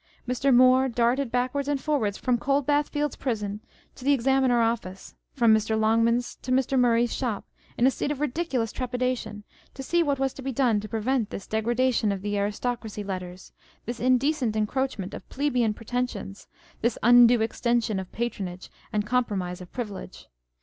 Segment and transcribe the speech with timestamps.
[0.27, 0.51] Mr.
[0.51, 3.59] Moore darted backwards and forwards from Coldbath fields Prison
[3.93, 5.79] to the Examiner Office, from Mr.
[5.79, 6.75] Longman's to Mr.
[6.75, 7.45] Murray's shop,
[7.77, 9.43] in a state of ridicu lous trepidation,
[9.75, 11.61] to see what was to be done to prevent On the Jealousy and the Spleen
[11.61, 11.91] of Party.
[11.91, 13.53] 533 this degradation of the aristocracy letters,
[13.85, 16.47] this indecent encroachment of plebeian pretensions,
[16.81, 20.27] this undue extension of patronage and compromise of privilege.